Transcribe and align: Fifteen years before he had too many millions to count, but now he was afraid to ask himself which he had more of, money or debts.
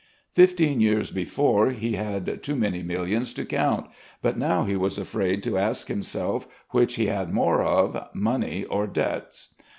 Fifteen 0.33 0.81
years 0.81 1.11
before 1.11 1.69
he 1.69 1.93
had 1.93 2.41
too 2.41 2.55
many 2.55 2.81
millions 2.81 3.35
to 3.35 3.45
count, 3.45 3.87
but 4.23 4.35
now 4.35 4.63
he 4.63 4.75
was 4.75 4.97
afraid 4.97 5.43
to 5.43 5.59
ask 5.59 5.89
himself 5.89 6.47
which 6.71 6.95
he 6.95 7.05
had 7.05 7.31
more 7.31 7.61
of, 7.61 8.07
money 8.11 8.65
or 8.65 8.87
debts. 8.87 9.53